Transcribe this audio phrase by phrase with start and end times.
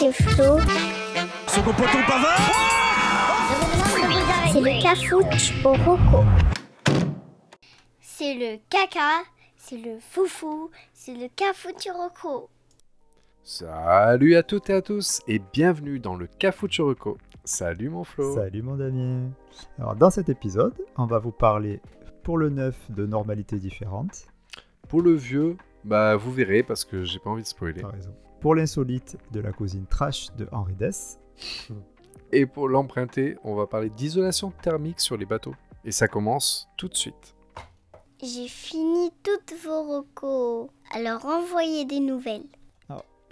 [0.00, 0.58] c'est Flo.
[1.46, 2.40] Second poteau Pavard
[4.50, 6.24] C'est le cafouche au roco.
[8.00, 9.24] C'est le caca,
[9.58, 12.48] c'est le foufou, c'est le cafouche au roco.
[13.42, 17.18] Salut à toutes et à tous et bienvenue dans le Cafuchuruko.
[17.44, 18.34] Salut mon Flo.
[18.34, 19.28] Salut mon Damien.
[19.78, 21.82] Alors dans cet épisode, on va vous parler
[22.22, 24.28] pour le neuf de normalités différentes.
[24.88, 27.82] Pour le vieux, bah vous verrez parce que j'ai pas envie de spoiler.
[27.82, 28.14] T'as raison.
[28.40, 31.20] Pour l'insolite de la cousine trash de Henri Dess.
[32.32, 35.54] Et pour l'emprunter, on va parler d'isolation thermique sur les bateaux.
[35.84, 37.34] Et ça commence tout de suite.
[38.22, 40.70] J'ai fini toutes vos recos.
[40.94, 42.46] Alors envoyez des nouvelles.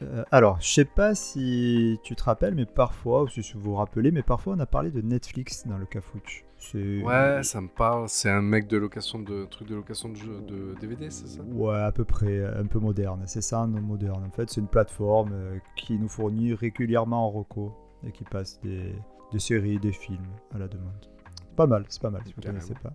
[0.02, 3.74] Euh, alors, je sais pas si tu te rappelles, mais parfois, ou si vous vous
[3.74, 6.44] rappelez, mais parfois on a parlé de Netflix dans le Cafouche.
[6.74, 8.08] Ouais, ça me parle.
[8.08, 11.42] C'est un mec de location de truc de location de jeux de DVD, c'est ça?
[11.42, 13.22] Ouais, à peu près, un peu moderne.
[13.26, 14.24] C'est ça, un nom moderne.
[14.26, 17.72] En fait, c'est une plateforme euh, qui nous fournit régulièrement en reco
[18.06, 18.92] et qui passe des,
[19.32, 21.08] des séries, des films à la demande.
[21.56, 22.92] Pas mal, c'est pas mal si vous ne connaissez pas.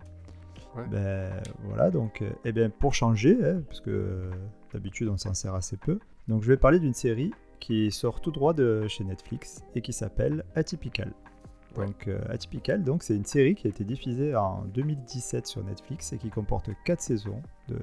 [0.76, 0.84] Ouais.
[0.90, 4.30] Ben voilà, donc, euh, eh bien, pour changer, hein, parce que euh,
[4.72, 8.32] d'habitude on s'en sert assez peu, donc je vais parler d'une série qui sort tout
[8.32, 11.12] droit de chez Netflix et qui s'appelle Atypical.
[11.82, 16.12] Donc euh, Atypical, donc c'est une série qui a été diffusée en 2017 sur Netflix
[16.12, 17.78] et qui comporte 4 saisons de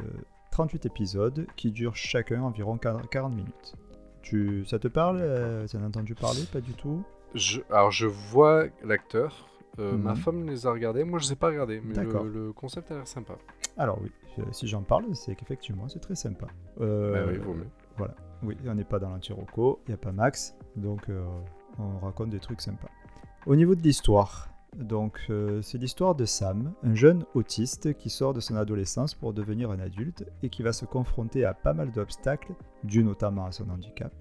[0.52, 3.76] 38 épisodes qui durent chacun environ 40 minutes.
[4.22, 7.04] Tu, ça te parle euh, Tu en as entendu parler Pas du tout?
[7.34, 9.48] Je- Alors je vois l'acteur.
[9.80, 10.02] Euh, Mhm.
[10.02, 11.04] Ma femme les a regardés.
[11.06, 13.34] Moi je les ai pas regardés, mais le, le concept a l'air sympa.
[13.78, 14.12] Alors oui,
[14.52, 16.48] si j'en parle, c'est qu'effectivement c'est très sympa.
[16.82, 17.68] Euh, Bah oui, vaut mieux.
[17.98, 18.14] Voilà.
[18.44, 21.08] Oui, on n'est pas dans l'anti-roco, il n'y a pas Max, donc
[21.80, 22.90] on raconte des trucs sympas.
[23.48, 28.36] Au niveau de l'histoire, donc euh, c'est l'histoire de Sam, un jeune autiste qui sort
[28.36, 31.92] de son adolescence pour devenir un adulte et qui va se confronter à pas mal
[31.92, 32.54] d'obstacles,
[32.84, 34.14] dus notamment à son handicap.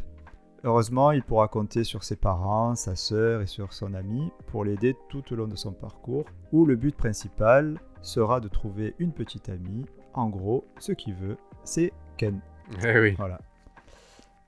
[0.64, 4.96] Heureusement, il pourra compter sur ses parents, sa sœur et sur son ami pour l'aider
[5.10, 9.50] tout au long de son parcours, où le but principal sera de trouver une petite
[9.50, 9.84] amie.
[10.14, 12.41] En gros, ce qu'il veut, c'est Ken.
[12.82, 13.14] Eh oui.
[13.19, 13.38] Voilà.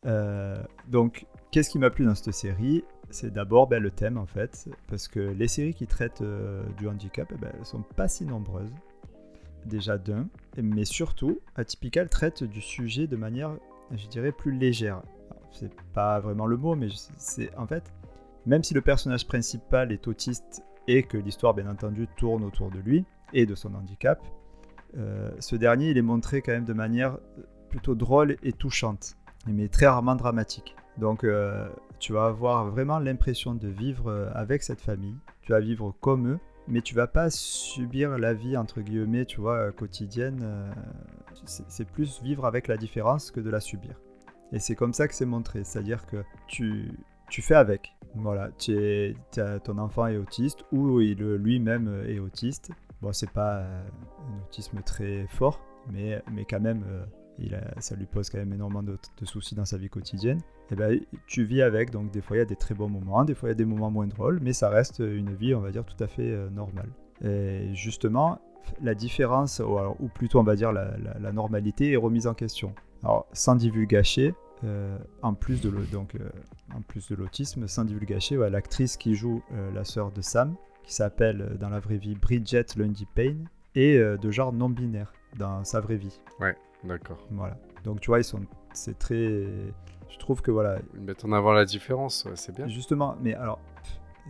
[0.07, 2.85] Euh, donc, qu'est-ce qui m'a plu dans cette série?
[3.13, 6.89] C'est d'abord ben, le thème en fait, parce que les séries qui traitent euh, du
[6.89, 8.73] handicap, eh ben, sont pas si nombreuses.
[9.67, 10.29] Déjà d'un,
[10.61, 13.53] mais surtout, Atypical traite du sujet de manière,
[13.95, 15.03] je dirais, plus légère.
[15.53, 17.93] C'est pas vraiment le mot, mais c'est en fait,
[18.47, 22.79] même si le personnage principal est autiste et que l'histoire, bien entendu, tourne autour de
[22.79, 24.21] lui et de son handicap,
[24.97, 27.19] euh, ce dernier, il est montré quand même de manière
[27.69, 30.75] plutôt drôle et touchante, mais très rarement dramatique.
[30.97, 31.69] Donc euh,
[32.03, 36.33] tu vas avoir vraiment l'impression de vivre euh, avec cette famille, tu vas vivre comme
[36.33, 40.41] eux, mais tu vas pas subir la vie entre guillemets, tu vois, euh, quotidienne.
[40.43, 40.73] euh,
[41.45, 43.95] c'est plus vivre avec la différence que de la subir.
[44.53, 46.91] Et c'est comme ça que c'est montré, c'est-à-dire que tu,
[47.31, 47.95] tu fais avec.
[48.17, 49.15] Voilà, tu es,
[49.63, 52.73] ton enfant est autiste ou il lui-même est autiste.
[53.01, 55.61] Bon, c'est pas un autisme très fort,
[55.91, 56.85] mais, mais quand même,
[57.39, 60.41] il a- ça lui pose quand même énormément de, soucis dans sa vie quotidienne.
[60.71, 63.25] Et ben, tu vis avec, donc des fois il y a des très bons moments,
[63.25, 65.61] des fois il y a des moments moins drôles, mais ça reste une vie, on
[65.61, 66.89] va dire, tout à fait euh, normale.
[67.25, 68.41] Et justement,
[68.81, 72.75] la différence, ou, plutôt on va dire la, normalité, est remise en question.
[73.03, 76.29] Alors, sans divulgacher, euh, en plus de l'au- donc, euh,
[76.75, 79.43] en plus de l'autisme, sans divulgacher, ouais, l'actrice qui joue
[79.75, 80.55] la sœur de Sam,
[80.85, 85.65] qui s'appelle dans la vraie vie Bridget Lundy Payne, est de genre non binaire dans
[85.65, 86.21] sa vraie vie.
[86.85, 87.19] D'accord.
[87.31, 87.57] Voilà.
[87.85, 88.41] Donc tu vois, ils sont,
[88.73, 92.69] c'est très, je trouve que voilà, Mettre en avant la différence, ouais, c'est bien.
[92.69, 93.59] justement, mais alors,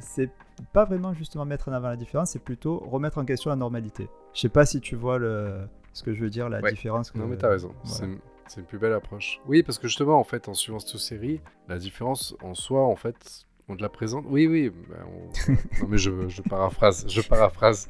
[0.01, 0.31] c'est
[0.73, 4.09] pas vraiment justement mettre en avant la différence, c'est plutôt remettre en question la normalité.
[4.35, 6.71] Je sais pas si tu vois le, ce que je veux dire, la Ouais.
[6.71, 7.11] différence.
[7.11, 8.07] Que, Non mais t'as raison, voilà.
[8.15, 8.19] c'est
[8.49, 9.41] c'est une plus belle approche.
[9.47, 12.97] Oui, parce que justement, en fait, en suivant cette série, la différence en soi, en
[12.97, 14.25] fait, on te la présente.
[14.29, 14.71] Oui, oui,
[15.07, 15.53] on-
[15.83, 17.89] non mais je, je paraphrase, je paraphrase.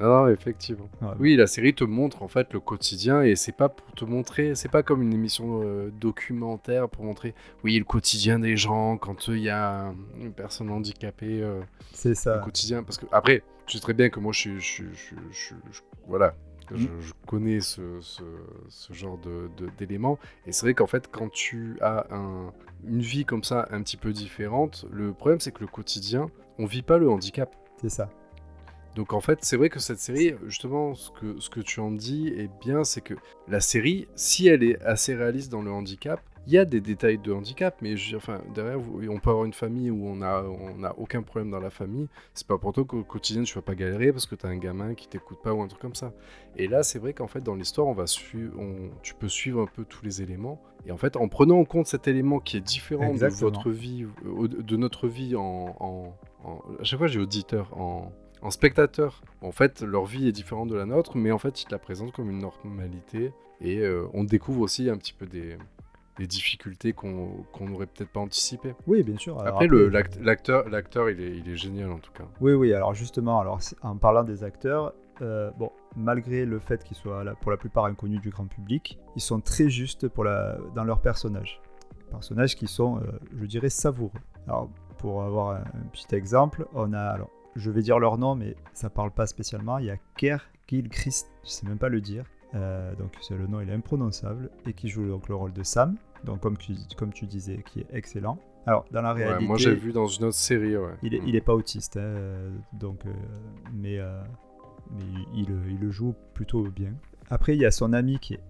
[0.00, 0.88] Non, non, effectivement.
[1.02, 1.08] Ouais.
[1.20, 4.54] Oui, la série te montre en fait le quotidien et c'est pas pour te montrer,
[4.56, 9.28] c'est pas comme une émission euh, documentaire pour montrer, oui, le quotidien des gens quand
[9.28, 11.40] euh, il y a un- une personne handicapée.
[11.42, 11.60] euh,
[11.92, 12.38] C'est au ça.
[12.42, 12.82] quotidien.
[12.82, 14.58] Parce que, après, tu sais très bien que moi, je suis.
[14.60, 14.84] Je,
[15.30, 15.54] je
[16.08, 16.34] voilà.
[16.74, 17.00] Je, Mm.
[17.00, 18.22] je connais ce, ce,
[18.70, 20.18] ce genre de- de- d'éléments.
[20.46, 22.52] et c'est vrai qu'en fait, quand tu as un,
[22.86, 26.64] une vie comme ça, un petit peu différente, le problème, c'est que le quotidien, on
[26.64, 27.54] vit pas le handicap.
[27.82, 28.08] C'est ça.
[28.94, 31.90] Donc en fait, c'est vrai que cette série, justement, ce que, ce que tu en
[31.90, 33.14] dis est bien, c'est que
[33.48, 37.18] la série, si elle est assez réaliste dans le handicap, il y a des détails
[37.18, 40.84] de handicap, mais je, enfin, derrière, on peut avoir une famille où on a, on
[40.84, 42.06] a aucun problème dans la famille.
[42.34, 44.58] C'est pas pour toi qu'au quotidien, tu vas pas galérer parce que tu as un
[44.58, 46.12] gamin qui t'écoute pas ou un truc comme ça.
[46.56, 48.04] Et là, c'est vrai qu'en fait, dans l'histoire, on va
[48.58, 50.60] on, tu peux suivre un peu tous les éléments.
[50.86, 54.04] Et en fait, en prenant en compte cet élément qui est différent de votre vie,
[54.22, 56.14] de notre vie en, en,
[56.78, 58.12] à chaque fois, j'ai auditeur en
[58.44, 61.70] en spectateur, en fait, leur vie est différente de la nôtre, mais en fait, ils
[61.70, 63.32] la présentent comme une normalité.
[63.60, 65.56] Et euh, on découvre aussi un petit peu des,
[66.18, 68.74] difficultés qu'on n'aurait peut-être pas anticipées.
[68.86, 69.40] Oui, bien sûr.
[69.40, 69.66] après,
[70.20, 72.24] l'acteur, l'acteur, il est, il est génial en tout cas.
[72.40, 72.72] Oui, oui.
[72.74, 74.92] Alors justement, alors en parlant des acteurs,
[75.22, 79.22] euh, bon, malgré le fait qu'ils soient pour la plupart inconnus du grand public, ils
[79.22, 81.60] sont très justes pour la, dans leurs personnages.
[82.10, 83.00] Personnages qui sont, euh,
[83.40, 84.20] je dirais, savoureux.
[84.46, 84.68] Alors,
[84.98, 88.90] pour avoir un, petit exemple, on a alors je vais dire leur nom, mais ça
[88.90, 89.78] parle pas spécialement.
[89.78, 92.24] Il y a Ker Christ, je sais même pas le dire.
[92.54, 95.62] Euh, donc c'est le nom, il est imprononçable et qui joue donc le rôle de
[95.62, 95.96] Sam.
[96.24, 98.38] Donc comme tu, comme tu disais, qui est excellent.
[98.66, 100.76] Alors dans la réalité, moi j'ai vu dans une autre série.
[100.76, 100.94] Ouais.
[101.02, 103.10] Il est, il est pas autiste, hein, donc euh,
[103.74, 104.22] mais euh,
[104.90, 105.04] mais
[105.34, 106.94] il, il, le joue plutôt bien.
[107.28, 108.40] Après il y a son ami qui est,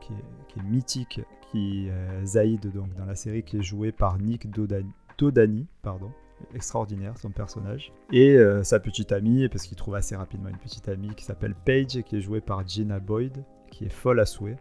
[0.00, 1.88] qui est, qui est mythique, qui
[2.24, 6.10] Zaïd donc dans la série qui est joué par Nick Dodani, Dodani pardon
[6.54, 7.92] extraordinaire son personnage.
[8.12, 11.54] Et euh, sa petite amie, parce qu'il trouve assez rapidement une petite amie qui s'appelle
[11.64, 14.56] Paige, qui est jouée par Gina Boyd, qui est folle à souhait.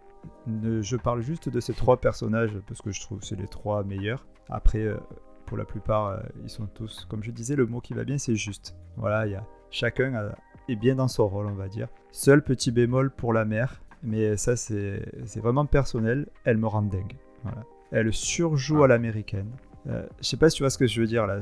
[0.48, 3.84] Je parle juste de ces trois personnages parce que je trouve que c'est les trois
[3.84, 4.26] meilleurs.
[4.50, 4.98] Après, euh,
[5.46, 8.18] pour la plupart, euh, ils sont tous, comme je disais, le mot qui va bien,
[8.18, 8.76] c'est juste.
[8.98, 10.32] Voilà, il y a chacun
[10.70, 11.88] est bien dans son rôle, on va dire.
[12.12, 15.02] Seul petit bémol pour la mère, mais ça c'est
[15.38, 16.28] vraiment personnel.
[16.44, 17.16] Elle me rend dingue.
[17.44, 17.64] Voilà.
[17.92, 19.52] Elle surjoue à l'américaine.
[19.90, 21.42] Euh, je sais pas si tu vois ce que je veux dire là.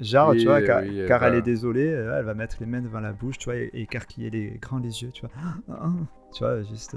[0.00, 3.12] Genre, tu vois, car, elle est désolée, euh, elle va mettre les mains devant la
[3.12, 5.90] bouche, tu vois, et, écarquiller les grands les yeux, tu vois.
[6.32, 6.96] Tu vois, juste.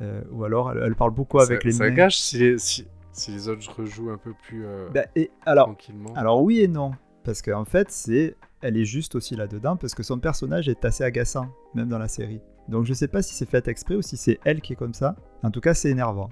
[0.00, 1.78] Euh, ou alors, elle, parle beaucoup avec les mains.
[1.78, 2.86] Ça gâche si les, si,
[3.28, 6.12] les, autres rejouent un peu plus bah, et, alors, tranquillement.
[6.14, 6.92] Alors, oui et non.
[7.24, 11.04] Parce qu'en fait, c'est, elle est juste aussi là-dedans, parce que son personnage est assez
[11.04, 12.40] agaçant, même dans la série.
[12.68, 14.94] Donc, je sais pas si c'est fait exprès ou si c'est elle qui est comme
[14.94, 15.16] ça.
[15.42, 16.30] En tout cas, c'est énervant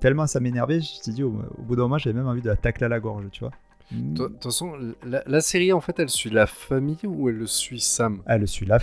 [0.00, 2.56] tellement ça m'énervait, je t'ai dit, au, bout d'un moment, j'avais même envie de la
[2.56, 3.52] tacler à la gorge, tu vois.
[3.90, 4.72] De toute façon,
[5.04, 8.22] la, série, en fait, elle suit la famille ou elle suit Sam?
[8.26, 8.78] Elle suit la...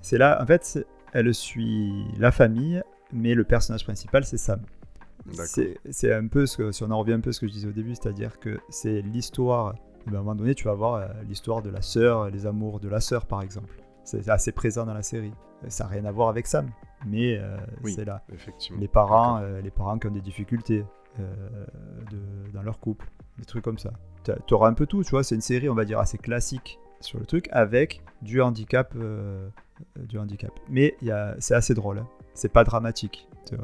[0.00, 2.82] C'est là, en fait, elle suit la famille,
[3.12, 4.60] mais le personnage principal, c'est Sam.
[5.90, 7.52] C'est un peu ce que, si on en revient un peu à ce que je
[7.52, 9.74] disais au début, c'est-à-dire que c'est l'histoire,
[10.06, 12.80] ben, à un moment donné, tu vas voir euh, l'histoire de la sœur, les amours
[12.80, 13.74] de la sœur, par exemple.
[14.04, 15.32] C'est assez présent dans la série.
[15.66, 16.70] Ça n'a rien à voir avec Sam
[17.06, 18.22] mais euh, c'est là.
[18.78, 20.84] Les parents, euh, les parents qui ont des difficultés
[21.20, 21.34] euh,
[22.10, 23.08] de, dans leur couple,
[23.38, 23.92] des trucs comme ça.
[24.46, 26.78] Tu auras un peu tout, tu vois, c'est une série, on va dire, assez classique
[27.00, 28.94] sur le truc, avec du handicap.
[29.96, 30.50] du handicap.
[30.68, 30.96] Mais
[31.38, 32.08] c'est assez drôle, hein.
[32.34, 33.56] c'est pas dramatique, c'est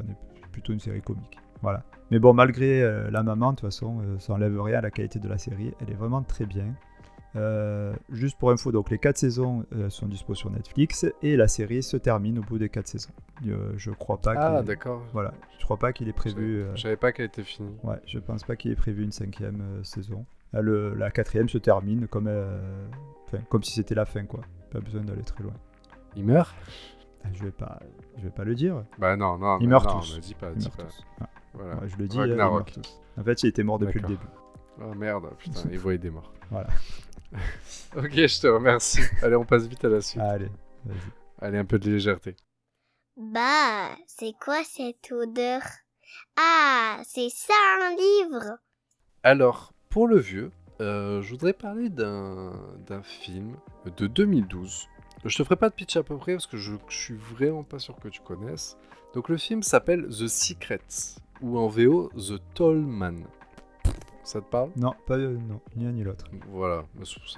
[0.53, 1.39] plutôt une série comique.
[1.61, 1.83] Voilà.
[2.11, 5.29] Mais bon, malgré la maman, de toute façon, ça enlève rien à la qualité de
[5.29, 6.75] la série, elle est vraiment très bien.
[7.37, 11.49] Euh, juste pour info, donc les 4 saisons euh, sont dispo sur Netflix et la
[11.49, 13.11] série se termine au bout des 4 saisons.
[13.47, 14.35] Euh, je crois pas.
[14.37, 15.03] Ah d'accord.
[15.13, 16.65] Voilà, je crois pas qu'il est prévu.
[16.75, 17.77] Je savais pas qu'elle était finie.
[17.83, 20.25] Ouais, je pense pas qu'il est prévu une cinquième saison.
[20.53, 22.31] Le, la quatrième se termine comme,
[23.49, 24.41] comme si c'était la fin quoi.
[24.71, 25.55] Pas besoin d'aller très loin.
[26.15, 26.55] Il meurt?
[27.25, 27.81] Ah, Je vais pas,
[28.19, 28.85] je vais pas le dire.
[28.99, 29.59] Bah non non.
[29.61, 30.21] Il meurt tous.
[30.21, 30.85] Dis pas, dis pas.
[31.21, 31.29] Ah.
[31.55, 31.81] Voilà.
[31.87, 32.17] je le dis.
[32.19, 33.01] il meurt tous.
[33.19, 34.27] En fait, il était mort depuis le début.
[34.81, 36.33] Oh merde, putain, il voyait des morts.
[36.51, 36.69] Voilà.
[37.97, 39.01] ok, je te remercie.
[39.23, 40.23] Allez, on passe vite à la suite.
[40.23, 40.51] Allez,
[40.85, 40.99] vas-y.
[41.41, 42.37] Allez, un peu de légèreté.
[43.17, 45.63] Bah, c'est quoi cette odeur?
[46.37, 48.59] Ah, c'est ça un livre
[49.23, 50.51] Alors, pour le vieux,
[50.81, 52.53] euh, je voudrais parler d'un
[53.03, 53.57] film
[53.97, 54.89] de 2012.
[55.25, 57.63] Je te ferai pas de pitch à peu près parce que je, je suis vraiment
[57.63, 58.77] pas sûr que tu connaisses.
[59.15, 63.25] Donc le film s'appelle The Secrets ou en VO The Tall Man.
[64.25, 64.71] Ça te parle?
[64.77, 66.25] Non, pas euh, non, ni l'un ni l'autre.
[66.51, 66.85] Voilà,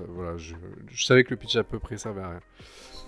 [0.09, 0.55] voilà je,
[1.05, 2.40] savais que le pitch à peu près servait à rien.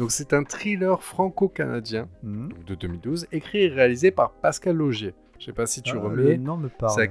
[0.00, 2.50] Donc c'est un thriller franco-canadien mhm.
[2.66, 5.14] de 2012, écrit et réalisé par Pascal Logier.
[5.38, 6.34] Je sais pas si tu ah, remets.
[6.34, 7.10] Le nom me parle.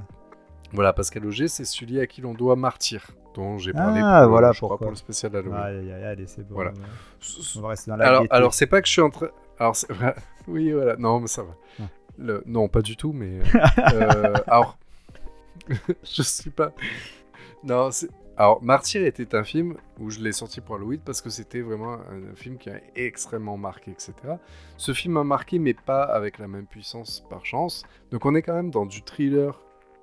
[0.74, 4.32] Voilà, Pascal Logier, c'est celui à qui l'on doit Martyr, dont j'ai parlé ah, pour,
[4.32, 5.58] voilà, je crois, pour le spécial Halloween.
[5.58, 6.56] Allez, allez, c'est bon.
[6.56, 6.74] Voilà.
[7.56, 9.30] On va rester dans la alors, alors c'est pas que je suis en train.
[9.60, 9.76] Alors,
[10.48, 10.98] oui, voilà.
[10.98, 11.56] Non, mais ça va.
[11.80, 11.84] Ah.
[12.18, 12.44] Le...
[12.46, 13.40] Non, pas du tout, mais.
[13.94, 14.78] euh, alors,
[16.04, 16.74] je suis pas.
[17.64, 18.10] Non, c'est.
[18.40, 21.94] Alors, Martyr était un film où je l'ai sorti pour Halloween parce que c'était vraiment
[21.94, 24.14] un, film qui a extrêmement marqué, etc.
[24.78, 27.84] Ce film a marqué, mais pas avec la même puissance par chance.
[28.12, 29.60] Donc, on est quand même dans du thriller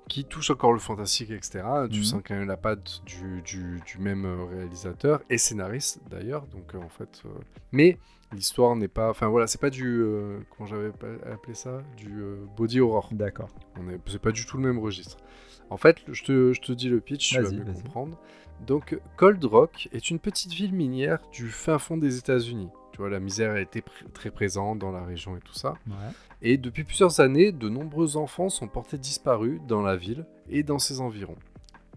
[0.09, 1.63] qui touche encore le fantastique, etc.
[1.89, 2.03] Tu Mhm.
[2.03, 6.45] sens quand même la patte du, du- du même euh, réalisateur et scénariste d'ailleurs.
[6.47, 7.29] Donc euh, en fait, euh,
[7.71, 7.97] mais
[8.31, 10.91] l'histoire n'est pas, enfin voilà, c'est pas du, euh, comment j'avais
[11.31, 12.21] appelé ça, du
[12.55, 13.09] body horror.
[13.13, 13.49] D'accord.
[14.05, 15.17] C'est pas du tout le même registre.
[15.69, 18.17] En fait, je te, je te dis le pitch, tu vas mieux comprendre.
[18.65, 22.69] Donc, Cold Rock est une petite ville minière du fin fond des États-Unis.
[22.93, 25.73] Tu vois, la misère a été pr- très présente dans la région et tout ça.
[25.87, 25.93] Ouais.
[26.41, 30.79] Et depuis plusieurs années, de nombreux enfants sont portés disparus dans la ville et dans
[30.79, 31.35] ses environs.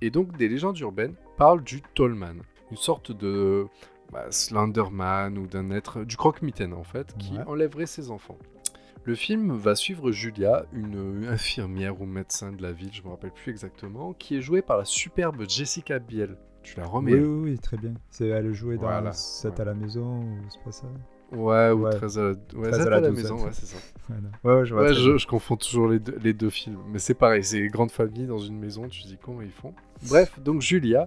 [0.00, 2.38] Et donc, des légendes urbaines parlent du Tollman,
[2.72, 3.66] une sorte de
[4.12, 7.44] bah, Slenderman ou d'un être, du croque-mitaine en fait, qui Ouais.
[7.46, 8.38] enlèverait ses enfants.
[9.04, 13.32] Le film va suivre Julia, une infirmière ou médecin de la ville, je me rappelle
[13.32, 16.36] plus exactement, qui est jouée par la superbe Jessica Biel.
[16.62, 17.94] Tu la remets Oui, oui, oui, très bien.
[18.10, 19.60] C'est elle jouer dans Voilà, 7 ouais.
[19.60, 20.86] à la maison ou c'est pas ça
[21.32, 21.90] Ouais, ou Ouais.
[21.90, 23.22] 13 à la, ouais, 13 sept à la à la douzaine.
[23.32, 23.78] maison, ouais, c'est ça.
[24.08, 24.22] Voilà.
[24.44, 24.92] Ouais, ouais, je vois.
[24.92, 26.80] Je, confonds toujours les deux, les deux films.
[26.90, 29.74] Mais c'est pareil, c'est grande famille dans une maison, tu te dis comment ils font.
[30.08, 31.06] Bref, donc Julia,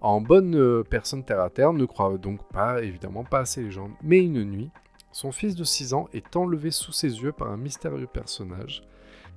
[0.00, 3.62] en bonne euh, personne terre à terre, ne croit donc pas, évidemment, pas à ces
[3.62, 3.92] légendes.
[4.02, 4.70] Mais une nuit,
[5.12, 8.82] son fils de 6 ans est enlevé sous ses yeux par un mystérieux personnage.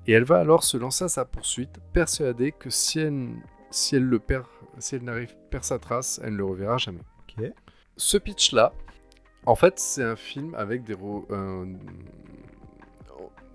[0.08, 3.30] Et elle va alors se lancer à sa poursuite, persuadée que si elle,
[3.72, 4.46] si elle le perd,
[4.80, 7.00] si elle n'arrive perd sa trace, elle ne le reverra jamais.
[7.39, 7.46] Ok.
[7.98, 8.74] Ce pitch-là,
[9.46, 10.94] en fait, c'est un film avec des...
[10.94, 11.25] ro-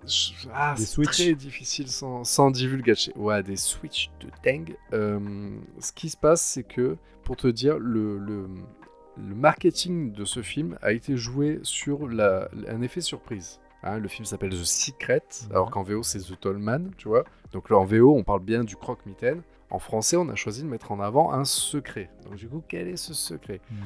[0.07, 3.13] Je- Ah, Des c'est très difficile sans, sans divulgacher.
[3.17, 4.77] Ouais, des switches de dingue.
[4.95, 8.47] Euh, ce qui se passe, c'est que, pour te dire, le, le,
[9.27, 13.61] le marketing de ce film a été joué sur la, un effet surprise.
[13.83, 15.53] Hein, le film s'appelle The Secret, Ouais.
[15.55, 17.25] alors qu'en VO c'est The Tollman, tu vois.
[17.53, 19.43] Donc là en VO on parle bien du croque-mitaine.
[19.71, 22.11] En français on a choisi de mettre en avant un secret.
[22.25, 23.61] Donc du coup quel est ce secret?
[23.71, 23.79] Mhm.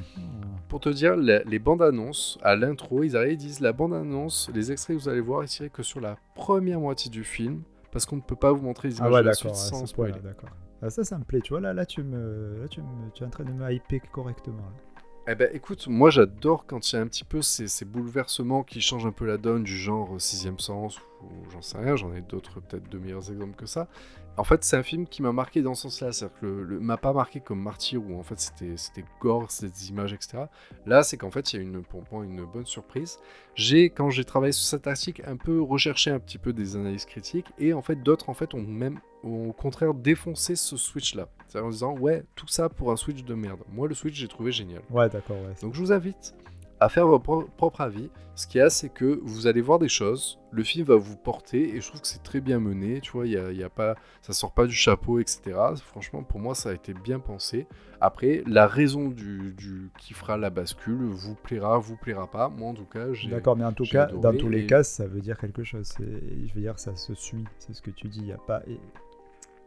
[0.69, 3.93] pour te dire, la- les bandes annonces, à l'intro, ils arrivent, ils disent la bande
[3.93, 7.23] annonce, les extraits que vous allez voir, ils tirent que sur la première moitié du
[7.23, 7.61] film,
[7.91, 9.85] parce qu'on ne peut pas vous montrer les Ah images ouais, de la suite sans
[9.85, 10.19] spoiler.
[10.23, 10.49] d'accord.
[10.81, 11.39] Ah, ça, ça me plaît.
[11.41, 13.71] Tu vois, là, là, tu me, là, tu me, tu es en train de me
[13.71, 14.57] hyper correctement.
[14.57, 14.92] là.
[15.25, 18.81] Eh ben écoute, moi j'adore quand il y a un petit peu ces, bouleversements qui
[18.81, 22.13] changent un peu la donne du genre euh, Sixième Sens ou j'en sais rien, j'en
[22.13, 23.87] ai d'autres peut-être de meilleurs exemples que ça.
[24.35, 26.79] En fait c'est un film qui m'a marqué dans ce sens-là, c'est-à-dire que le, le-
[26.79, 30.45] m'a pas marqué comme Martyr où en fait c'était c'était gore, c'était des images etc.
[30.87, 33.19] Là c'est qu'en fait il y a une, pour moi une bonne surprise.
[33.55, 37.05] J'ai quand j'ai travaillé sur cet article un peu recherché un petit peu des analyses
[37.05, 41.29] critiques et en fait d'autres en fait ont même ont au contraire défoncé ce switch-là,
[41.47, 43.59] c'est-à-dire en disant ouais tout ça pour un switch de merde.
[43.71, 44.81] Moi le switch j'ai trouvé génial.
[44.89, 45.37] Ouais, d'accord.
[45.37, 45.53] Ouais.
[45.61, 46.33] Donc je vous invite
[46.83, 48.09] à faire votre pro- propre avis.
[48.35, 51.15] Ce qu'il y a, c'est que vous allez voir des choses, le film va vous
[51.15, 53.63] porter, et je trouve que c'est très bien mené, tu vois, il y a, y
[53.63, 55.41] a pas, ça sort pas du chapeau, etc.
[55.85, 57.67] Franchement, pour moi, ça a été bien pensé.
[58.01, 62.49] Après, la raison du, du- qui fera la bascule vous plaira, vous plaira pas.
[62.49, 63.29] Moi, en tout cas, j'ai...
[63.29, 65.63] D'accord, mais en tout cas, adoré dans tous les et- cas, ça veut dire quelque
[65.63, 65.93] chose.
[65.99, 67.45] Je veux dire, ça se suit.
[67.59, 68.21] C'est ce que tu dis.
[68.21, 68.63] Il y a pas.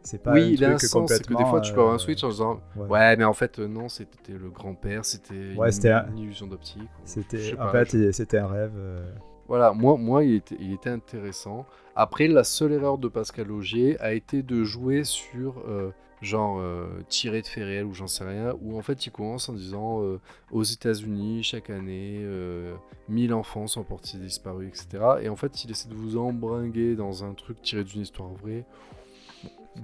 [0.03, 1.95] C'est pas Oui, il a un sens, c'est que des fois, tu peux avoir un
[1.95, 2.87] euh, switch en disant ouais.
[2.87, 6.19] Ouais, mais en fait, euh, non, c'était le grand-père, c'était Ouais, une, c'était un- une
[6.19, 6.89] illusion d'optique.
[7.03, 8.71] C'était, en pas, fait, c'était un rêve.
[8.77, 9.05] euh,
[9.47, 11.65] Voilà, moi, moi il, était, il était intéressant.
[11.95, 16.87] Après, la seule erreur de Pascal Augier a été de jouer sur, euh, genre, euh,
[17.09, 20.01] tiré de fait réel ou j'en sais rien, où en fait il commence en disant
[20.03, 20.19] euh,
[20.51, 22.75] aux États-Unis, chaque année, euh,
[23.09, 25.19] 1000 enfants sont portés disparus, etc.
[25.21, 28.65] Et en fait, il essaie de vous embringuer dans un truc tiré d'une histoire vraie.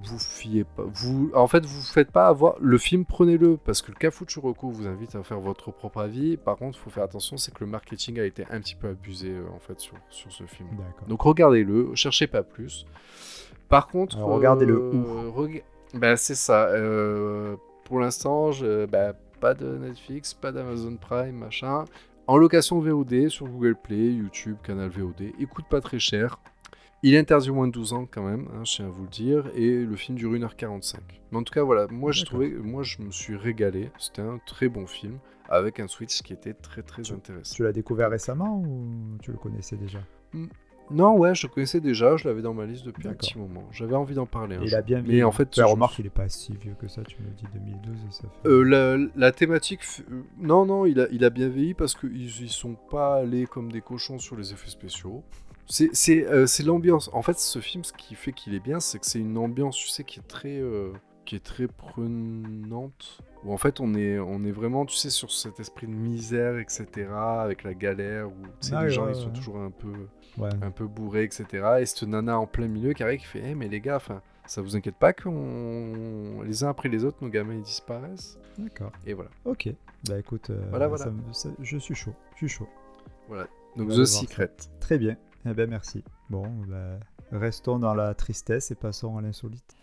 [0.02, 0.82] Vous fiez pas.
[0.92, 2.56] Vous, en fait, vous faites pas avoir.
[2.60, 6.36] Le film, prenez-le, parce que le Cafu Churoko vous invite à faire votre propre avis.
[6.36, 8.88] Par contre, il faut faire attention, c'est que le marketing a été un petit peu
[8.88, 10.68] abusé, euh, en fait, sur, sur ce film.
[11.06, 12.86] Donc regardez-le, cherchez pas plus.
[13.68, 15.62] Par contre, regardez-le euh, rega-
[15.94, 16.66] bah, c'est ça.
[16.70, 18.86] euh, pour l'instant, je...
[18.86, 21.84] bah, pas de Netflix, pas d'Amazon Prime, machin.
[22.26, 25.32] En location VOD sur Google Play, YouTube, canal VOD.
[25.38, 26.40] Il coûte pas très cher.
[27.06, 29.02] Il est interdit au moins de 12 ans quand même, hein, je tiens à vous
[29.02, 30.96] le dire, et le film dure 1h45.
[31.32, 33.90] Mais en tout cas, voilà, moi j'ai trouvé, moi je me suis régalé.
[33.98, 35.18] C'était un très bon film
[35.50, 37.54] avec un switch qui était très très intéressant.
[37.54, 39.98] Tu l'as découvert récemment ou tu le connaissais déjà?
[40.90, 43.64] Non, ouais, je le connaissais déjà, je l'avais dans ma liste depuis un petit moment.
[43.70, 44.56] J'avais envie d'en parler.
[44.56, 46.88] Et Il a bien Mais en fait, je- remarqué, il est pas si vieux que
[46.88, 47.02] ça.
[47.04, 48.48] Tu me dis 2012, ça fait.
[48.48, 49.80] Euh, la, la thématique,
[50.10, 53.46] euh, non, non, il a, il a bien vieilli parce qu'ils ils sont pas allés
[53.46, 55.22] comme des cochons sur les effets spéciaux.
[55.66, 57.10] C'est euh, l'ambiance.
[57.12, 59.76] En fait, ce film, ce qui fait qu'il est bien, c'est que c'est une ambiance,
[59.76, 60.92] tu sais, qui est très, euh,
[61.24, 63.18] qui est très prenante.
[63.44, 66.58] Où en fait, on est, on est vraiment, tu sais, sur cet esprit de misère,
[66.58, 69.32] etc., avec la galère, où tu sais, Ah les ouais, gens, ouais, ils sont ouais.
[69.32, 69.92] toujours un peu,
[70.62, 71.46] un peu bourrés, etc.
[71.80, 74.22] Et cette nana en plein milieu qui arrive, qui fait, Eh, mais les gars, enfin,
[74.46, 78.38] ça vous inquiète pas qu'on, les uns après les autres, nos gamins ils disparaissent?
[78.58, 78.92] D'accord.
[79.06, 79.30] Et voilà.
[79.44, 79.68] Ok.
[80.08, 81.04] Bah écoute, euh, Voilà, voilà.
[81.04, 82.12] ça me- ça- je suis chaud.
[82.32, 82.68] Je suis chaud.
[83.30, 83.38] Donc
[83.78, 84.52] On va The Secret.
[84.80, 85.16] Très bien.
[85.46, 86.02] Eh ben merci.
[86.30, 86.98] Bon, bah,
[87.32, 89.76] restons dans la tristesse et passons à l'insolite.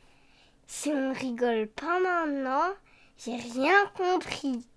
[0.67, 2.73] Si on rigole pas maintenant,
[3.17, 4.67] j'ai rien compris.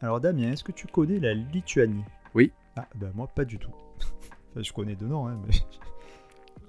[0.00, 2.04] Alors Damien, est-ce que tu connais la Lituanie?
[2.34, 2.52] Oui.
[2.76, 3.72] Ah ben moi pas du tout.
[4.50, 5.54] enfin, je connais deux noms, hein, mais...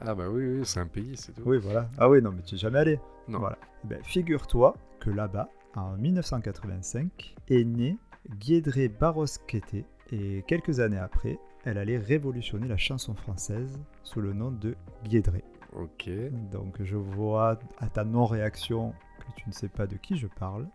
[0.01, 1.43] Ah bah oui, oui c'est un pays, c'est tout.
[1.45, 1.89] oui voilà.
[1.97, 2.99] Ah oui non mais tu es jamais allé.
[3.27, 3.39] Non.
[3.39, 3.57] Voilà.
[3.83, 7.97] Eh Ben, Figure-toi que là-bas, en 1985, est né
[8.39, 14.51] Guédré Barosquete et quelques années après, elle allait révolutionner la chanson française sous le nom
[14.51, 15.43] de Guédré.
[15.75, 16.09] Ok.
[16.51, 20.67] Donc je vois à ta non-réaction que tu ne sais pas de qui je parle.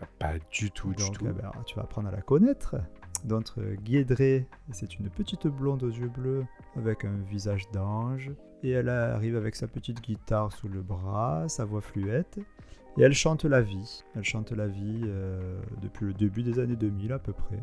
[0.00, 1.26] Ah, pas du tout, du Donc tout.
[1.28, 2.76] eh ben, tu vas apprendre à la connaître.
[3.24, 6.44] Donc euh, Guédré, c'est une petite blonde aux yeux bleus
[6.76, 8.30] avec un visage d'ange.
[8.62, 12.38] Et elle arrive avec sa petite guitare sous le bras, sa voix fluette.
[12.96, 14.04] Et elle chante la vie.
[14.14, 17.58] Elle chante la vie euh, depuis le début des années 2000 à peu près.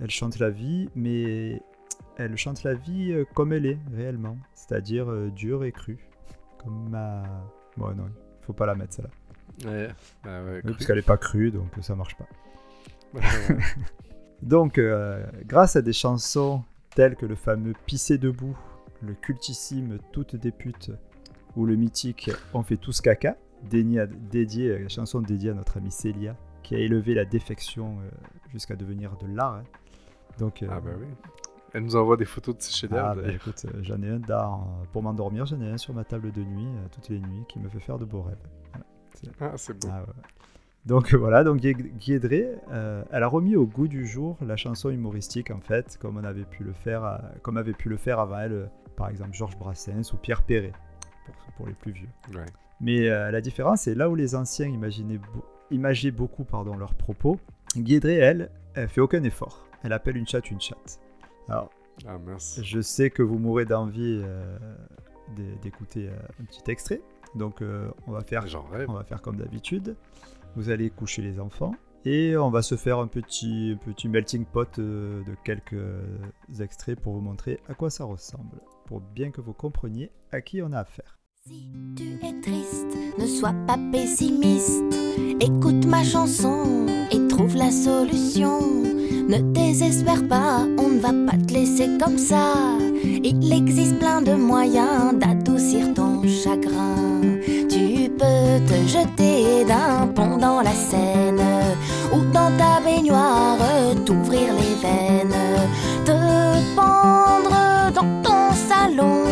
[0.00, 1.60] Elle chante la vie, mais
[2.18, 4.36] elle chante la vie euh, comme elle est réellement.
[4.54, 5.98] C'est-à-dire euh, dure et crue.
[6.58, 7.22] Comme ma...
[7.76, 9.70] Bon non, il faut pas la mettre celle-là.
[9.70, 9.88] Ouais.
[10.24, 12.26] Ah ouais, Oui, parce qu'elle est pas crue, donc ça marche pas.
[13.14, 13.22] Ouais.
[14.42, 16.62] Donc, euh, grâce à des chansons
[16.94, 18.54] telles que le fameux Pisser debout,
[19.00, 20.90] le cultissime Toutes des putes
[21.56, 25.78] ou le mythique On fait tous caca, dédié, à- dédié, euh, chanson dédiée à notre
[25.78, 28.10] amie Célia, qui a élevé la défection euh,
[28.52, 29.54] jusqu'à devenir de l'art.
[29.54, 29.62] hein.
[30.38, 31.06] Donc, euh, ah bah oui.
[31.74, 33.08] Elle nous envoie des photos de ses chefs-d'œuvre.
[33.10, 33.36] ah, bah, d'ailleurs.
[33.36, 36.42] écoute, euh, j'en ai un dans- pour m'endormir, j'en ai un sur ma table de
[36.42, 38.36] nuit euh, toutes les nuits qui me fait faire de beaux rêves.
[39.40, 39.88] Ah, c'est beau.
[39.90, 40.12] Ah ouais.
[40.84, 44.56] Donc euh, voilà, donc Gué- Guédré, euh, elle a remis au goût du jour la
[44.56, 47.96] chanson humoristique en fait, comme on avait pu le faire, euh, comme avait pu le
[47.96, 48.66] faire avant elle, euh,
[48.96, 50.72] par exemple Georges Brassens ou Pierre Perret,
[51.24, 52.08] pour, pour les plus vieux.
[52.32, 52.44] Ouais.
[52.80, 55.18] Mais euh, la différence, c'est là où les anciens imaginaient,
[55.72, 57.40] imageaient beaucoup pardon, leurs propos,
[57.76, 59.65] Guédré, elle, elle fait aucun effort.
[59.86, 61.00] Elle appelle une chatte une chatte.
[61.48, 61.70] Alors,
[62.06, 62.60] Ah mince.
[62.62, 64.58] je sais que vous mourrez d'envie euh,
[65.36, 67.00] d'é- d'écouter euh, un petit extrait,
[67.34, 68.44] donc euh, on va faire
[68.88, 69.96] on va faire comme d'habitude.
[70.56, 71.74] Vous allez coucher les enfants
[72.04, 75.76] et on va se faire un petit, petit melting pot euh, de quelques
[76.60, 80.62] extraits pour vous montrer à quoi ça ressemble, pour bien que vous compreniez à qui
[80.62, 81.18] on a affaire.
[81.46, 84.82] Si tu es triste, ne sois pas pessimiste.
[85.40, 88.58] Écoute ma chanson et trouve la solution.
[89.28, 92.54] Ne désespère pas, on ne va pas te laisser comme ça.
[93.02, 97.20] Il existe plein de moyens d'adoucir ton chagrin.
[97.44, 101.42] Tu peux te jeter d'un pont dans la Seine
[102.12, 103.58] ou dans ta baignoire
[104.04, 105.34] t'ouvrir les veines,
[106.04, 106.12] te
[106.76, 109.24] pendre dans ton salon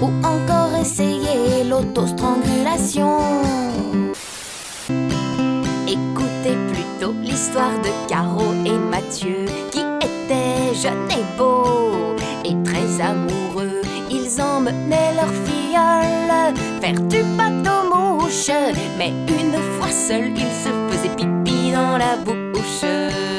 [0.00, 3.18] ou encore essayer l'autostrangulation.
[7.48, 13.80] L'histoire de Caro et Mathieu qui étaient jeunes et beaux et très amoureux.
[14.10, 18.50] Ils emmenaient leur filleule faire du bateau mouche,
[18.98, 23.37] mais une fois seul, ils se faisaient pipi dans la bouche.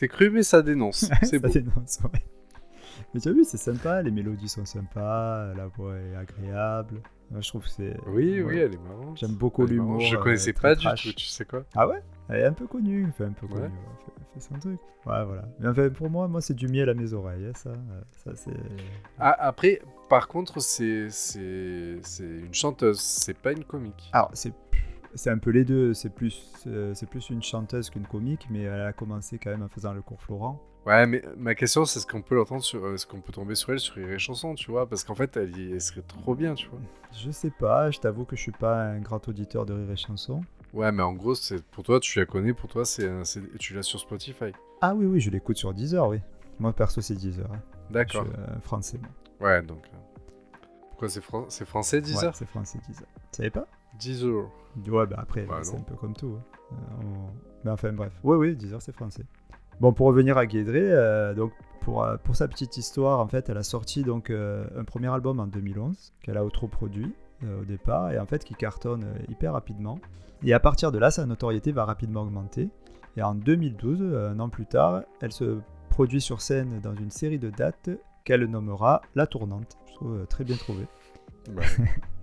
[0.00, 1.10] C'est cru, mais ça dénonce.
[1.22, 1.48] C'est beau.
[1.48, 2.24] dénonce, ouais.
[3.12, 7.02] Mais tu as vu, c'est sympa, les mélodies sont sympas, la voix est agréable.
[7.30, 7.98] Moi, je trouve que c'est.
[8.06, 8.42] Oui, ouais.
[8.42, 9.18] oui, elle est marrante.
[9.18, 10.00] J'aime beaucoup Elle l'humour.
[10.00, 12.02] Je euh, connaissais très pas du tout, tu sais quoi Ah ouais?
[12.30, 14.80] Elle est un peu connue, enfin un peu connue, ouais, fait, fait son truc.
[15.04, 15.44] Ouais, voilà.
[15.58, 17.68] Mais enfin, pour moi, moi c'est du miel à mes oreilles, hein, ça.
[17.68, 18.56] euh, ça c'est...
[19.18, 24.08] Ah, Après, par contre, c'est c'est c'est une chanteuse, c'est pas une comique.
[24.14, 24.54] Alors, c'est,
[25.14, 25.94] c'est un peu les deux.
[25.94, 29.62] C'est plus, euh, c'est plus une chanteuse qu'une comique, mais elle a commencé quand même
[29.62, 30.60] en faisant le cours Florent.
[30.86, 32.82] Ouais, mais ma question, c'est est-ce qu'on peut l'entendre sur.
[32.84, 35.14] euh, Est-ce qu'on peut tomber sur elle sur Rire et Chanson, tu vois Parce qu'en
[35.14, 36.78] fait, elle, y- elle serait trop bien, tu vois.
[37.12, 39.96] Je sais pas, je t'avoue que je suis pas un grand auditeur de Rire et
[39.96, 40.40] Chanson.
[40.72, 43.10] Ouais, mais en gros, c'est pour toi, tu la connais, pour toi, c'est
[43.58, 44.52] tu l'as sur Spotify.
[44.80, 46.20] Ah oui, oui, je l'écoute sur Deezer, oui.
[46.58, 47.50] Moi, perso, c'est Deezer.
[47.52, 47.60] hein.
[47.90, 48.24] D'accord.
[48.24, 49.48] Je suis euh, français, moi.
[49.50, 49.84] Ouais, donc.
[49.92, 49.96] euh,
[50.90, 53.06] Pourquoi c'est fran- c'est français, Ouais, Deezer c'est français, Deezer.
[53.32, 53.66] Tu savais pas?
[54.00, 54.44] Deezer.
[54.88, 56.36] Ouais, bah après, Bah, c'est un peu comme tout.
[56.38, 56.42] hein.
[56.72, 57.30] Euh, on-
[57.64, 58.12] Mais enfin, bref.
[58.24, 59.24] Oui, oui, Deezer, c'est français.
[59.80, 63.48] Bon, pour revenir à Guédré, euh, donc pour, euh, pour sa petite histoire, en fait,
[63.48, 68.12] elle a sorti donc euh, un premier album en 2011 qu'elle a autoproduit au départ
[68.12, 69.98] et en fait qui cartonne hyper rapidement.
[70.42, 72.68] Et à partir de là, sa notoriété va rapidement augmenter.
[73.16, 75.58] Et en 2012, euh, un an plus tard, elle se
[75.88, 77.88] produit sur scène dans une série de dates
[78.24, 79.78] qu'elle nommera La Tournante.
[79.88, 80.86] Je trouve très bien trouvé.
[81.50, 81.62] Bah,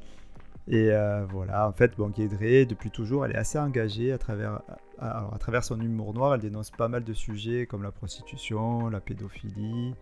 [0.69, 4.61] Et euh, voilà, en fait, bon, Guédré, depuis toujours, elle est assez engagée à travers,
[4.99, 6.33] alors, à travers son humour noir.
[6.33, 9.93] Elle dénonce pas mal de sujets comme la prostitution, la pédophilie.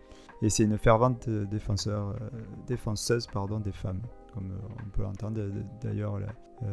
[0.42, 4.02] Et c'est une fervente euh, défenseur, euh, défenseuse pardon, des femmes.
[4.34, 4.52] Comme
[4.84, 5.40] on peut l'entendre
[5.80, 6.18] d'ailleurs,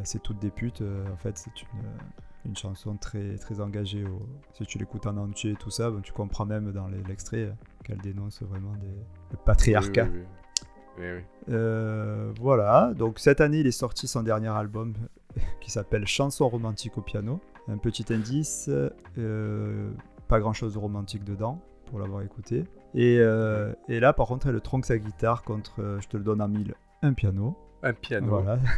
[0.03, 0.81] C'est toutes des putes.
[0.81, 1.51] en fait, c'est
[2.43, 4.03] une, chanson très, très engagée.
[4.53, 7.99] Si tu l'écoutes en entier et tout ça, bon, tu comprends même dans l'extrait qu'elle
[7.99, 8.97] dénonce vraiment des,
[9.31, 10.07] le patriarcat.
[10.97, 11.21] Oui, oui.
[11.49, 14.93] Euh, voilà, donc cette année il est sorti son dernier album
[15.61, 17.39] qui s'appelle Chanson romantique au piano.
[17.67, 18.69] Un petit indice,
[19.17, 19.91] euh,
[20.27, 22.65] pas grand chose de romantique dedans pour l'avoir écouté.
[22.93, 26.41] Et, euh, et là par contre elle tronque sa guitare contre, je te le donne
[26.41, 27.57] en mille, un piano.
[27.81, 28.27] Un piano.
[28.27, 28.59] Voilà.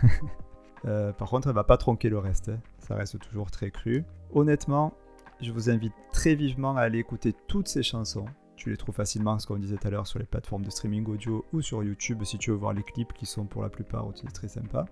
[1.18, 2.60] Par contre elle va pas tronquer le reste, hein.
[2.78, 4.04] ça reste toujours très cru.
[4.34, 4.94] Honnêtement,
[5.42, 8.26] je vous invite très vivement à aller écouter toutes ces chansons.
[8.66, 11.06] Tu les trouves facilement, ce qu'on disait tout à l'heure, sur les plateformes de streaming
[11.06, 14.08] audio ou sur YouTube si tu veux voir les clips qui sont pour la plupart
[14.08, 14.86] aussi très sympas.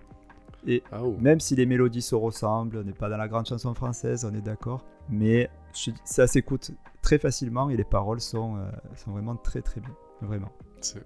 [0.64, 1.16] Et Ah, oh.
[1.20, 4.32] même si les mélodies se ressemblent, on n'est pas dans la grande chanson française, on
[4.32, 5.50] est d'accord, mais
[6.04, 6.70] ça s'écoute
[7.02, 9.90] très facilement et les paroles sont, euh, sont vraiment très très bien.
[10.20, 11.02] Vraiment, C'est-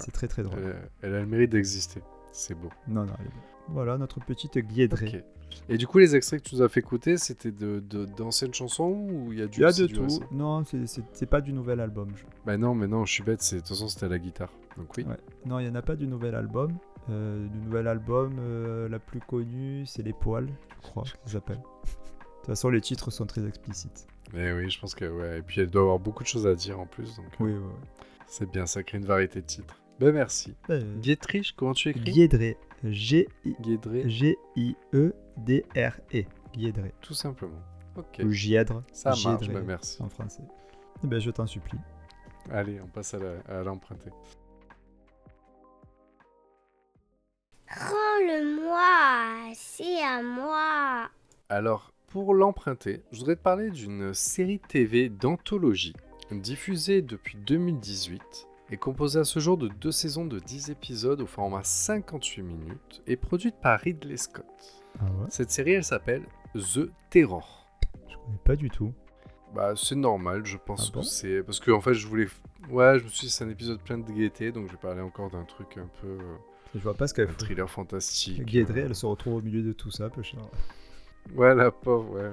[0.00, 0.58] c'est très très drôle.
[0.58, 2.02] Elle, elle a le mérite d'exister.
[2.32, 2.70] C'est beau.
[2.88, 3.30] Non, non, elle est.
[3.72, 5.24] Voilà notre petite guédrée.
[5.68, 8.54] Et du coup, les extraits que tu nous as fait écouter, c'était de, de- d'anciennes
[8.54, 10.02] chansons ou il y a du Il y a de tout.
[10.02, 12.08] récent Non, c'est- pas du nouvel album.
[12.16, 13.42] je- Bah non, mais non, je suis bête.
[13.42, 14.52] c'est- De toute façon, c'était à la guitare.
[14.76, 15.04] Donc oui.
[15.04, 15.16] Ouais.
[15.46, 16.72] Non, il n'y en a pas du nouvel album.
[17.10, 21.56] Euh, du nouvel album, euh, la plus connue, c'est Les Poils, je crois, ça s'appelle.
[21.58, 21.62] De
[22.36, 24.06] toute façon, les titres sont très explicites.
[24.32, 25.38] Mais oui, je pense que ouais.
[25.38, 27.16] Et puis elle doit avoir beaucoup de choses à dire en plus.
[27.16, 27.52] Donc euh, Oui,
[28.28, 29.74] c'est bien, ça crée une variété de titres.
[29.98, 30.54] Ben merci.
[30.70, 32.04] Euh, Dietrich, comment tu écris?
[32.12, 32.56] Guédré.
[32.84, 35.14] G-I- Guédré, G-I-E-D-R-E.
[36.56, 36.92] Guédré.
[37.00, 37.60] tout simplement.
[37.96, 38.20] Ok.
[38.24, 38.82] Ou Gièdre.
[38.92, 40.02] Ça marche, Gièdré ben merci.
[40.02, 40.42] En français.
[41.04, 41.78] Eh ben, je t'en supplie.
[42.50, 44.10] Allez, on passe à l'emprunter.
[47.68, 51.08] Rends-le-moi, c'est à moi.
[51.48, 55.94] Alors, pour l'emprunter, je voudrais te parler d'une série TV d'anthologie
[56.32, 61.26] diffusée depuis 2018 et composée à ce jour de deux saisons de 10 épisodes au
[61.26, 64.44] format 58 minutes et produite par Ridley Scott.
[64.98, 66.22] Ah ouais Cette série, elle s'appelle
[66.54, 67.66] The Terror.
[68.08, 68.92] Je connais pas du tout.
[69.54, 71.00] Bah, c'est normal, je pense Ah bon?
[71.00, 71.42] que c'est.
[71.42, 72.28] Parce que, en fait, je voulais.
[72.70, 75.00] Ouais, je me suis dit, c'est un épisode plein de gaieté, donc je vais parler
[75.00, 76.06] encore d'un truc un peu.
[76.06, 76.36] euh,
[76.74, 77.38] Je vois pas ce qu'elle un fout.
[77.38, 78.44] thriller fantastique.
[78.44, 78.86] Guédré, euh.
[78.86, 80.38] elle se retrouve au milieu de tout ça, peu cher.
[81.34, 82.30] Ouais, la pauvre, ouais.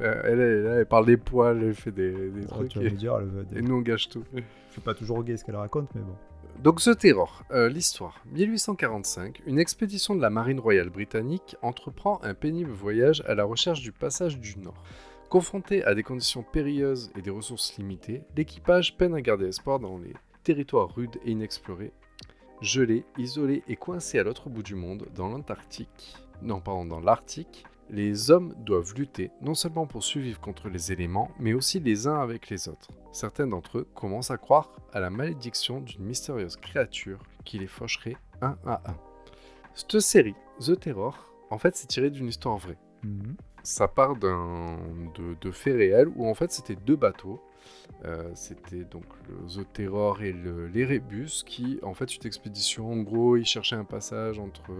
[0.00, 2.68] Euh, Elle, elle, est là, elle parle des poils, elle fait des, des Oh, trucs.
[2.68, 4.22] tu vas et, me dire, elle veut des- et nous, on gâche tout.
[4.76, 6.16] C'est pas toujours gay ce qu'elle raconte, mais bon.
[6.62, 8.20] Donc, The Terror, euh, l'histoire.
[8.32, 13.80] 1845, une expédition de la marine royale britannique entreprend un pénible voyage à la recherche
[13.80, 14.82] du passage du Nord.
[15.30, 19.96] Confronté à des conditions périlleuses et des ressources limitées, l'équipage peine à garder espoir dans
[19.96, 20.12] les
[20.44, 21.92] territoires rudes et inexplorés,
[22.60, 26.16] gelés, isolés et coincés à l'autre bout du monde, dans l'Antarctique.
[26.42, 27.64] Non, pardon, dans l'Arctique.
[27.88, 32.20] Les hommes doivent lutter non seulement pour survivre contre les éléments, mais aussi les uns
[32.20, 32.88] avec les autres.
[33.12, 38.16] Certains d'entre eux commencent à croire à la malédiction d'une mystérieuse créature qui les faucherait
[38.42, 38.96] un à un.
[39.74, 42.78] Cette série, The Terror, en fait, c'est tiré d'une histoire vraie.
[43.04, 43.36] Mhm.
[43.62, 44.78] Ça part d'un
[45.14, 47.40] de, de faits réels où en fait c'était deux bateaux.
[48.04, 52.92] Euh, c'était donc le The Terror et le l'Erebus qui, en fait, une expédition.
[52.92, 54.70] En gros, ils cherchaient un passage entre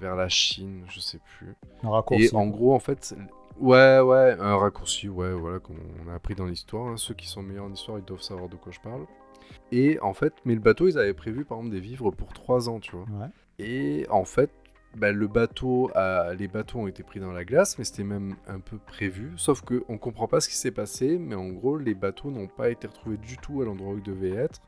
[0.00, 1.54] vers la Chine, je sais plus.
[1.82, 2.24] Un raccourci.
[2.26, 3.14] Et en gros, en fait,
[3.60, 6.88] ouais, ouais, un raccourci, ouais, voilà, comme on a appris dans l'histoire.
[6.88, 6.96] hein.
[6.96, 9.06] Ceux qui sont meilleurs en histoire, ils doivent savoir de quoi je parle.
[9.72, 12.68] Et en fait, mais le bateau, ils avaient prévu par exemple des vivres pour 3
[12.68, 13.04] ans, tu vois.
[13.20, 13.28] Ouais.
[13.58, 14.50] Et en fait,
[14.96, 18.36] bah, le bateau, a- les bateaux ont été pris dans la glace, mais c'était même
[18.48, 19.32] un peu prévu.
[19.36, 22.48] Sauf que on comprend pas ce qui s'est passé, mais en gros, les bateaux n'ont
[22.48, 24.60] pas été retrouvés du tout à l'endroit où ils devaient être.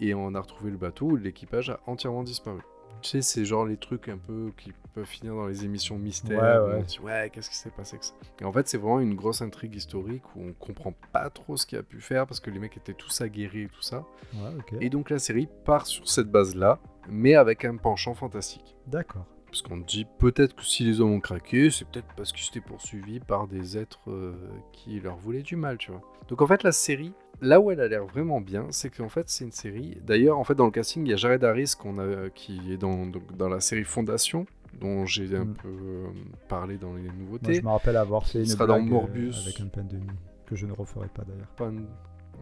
[0.00, 2.60] Et on a retrouvé le bateau où l'équipage a entièrement disparu.
[3.02, 6.64] Tu sais, c'est genre les trucs un peu qui peuvent finir dans les émissions mystères.
[6.64, 6.82] Ouais, ouais.
[6.84, 8.14] dit, ouais, qu'est-ce qui s'est passé avec ça?
[8.40, 11.66] Et en fait, c'est vraiment une grosse intrigue historique où on comprend pas trop ce
[11.66, 14.04] qu'il a pu faire parce que les mecs étaient tous aguerris et tout ça.
[14.34, 14.78] Ouais.
[14.80, 18.76] Et donc la série part sur cette base-là, mais avec un penchant fantastique.
[18.86, 19.26] D'accord.
[19.46, 22.66] Parce qu'on dit peut-être que si les hommes ont craqué, c'est peut-être parce qu'ils étaient
[22.66, 24.32] poursuivis par des êtres euh,
[24.72, 26.00] qui leur voulaient du mal, tu vois.
[26.28, 27.12] Donc en fait, la série,
[27.42, 29.98] là où elle a l'air vraiment bien, c'est qu'en fait, c'est une série.
[30.06, 32.76] D'ailleurs, en fait, dans le casting, il y a Jared Harris qu'on a, qui est
[32.78, 34.46] dans, dans la série Fondation,
[34.80, 35.54] dont j'ai un Mm.
[35.54, 36.06] peu euh,
[36.48, 37.54] parlé dans les Moi, nouveautés.
[37.54, 39.42] je me rappelle avoir fait une sera dans blague, euh, Morbius.
[39.46, 40.06] avec un pain de mie,
[40.46, 41.48] que je ne referai pas d'ailleurs.
[41.56, 41.84] Pas un-